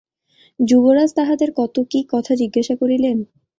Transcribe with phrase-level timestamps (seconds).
[0.59, 3.17] যুবরাজ তাহাদের কত কি কথা জিজ্ঞাসা করিলেন।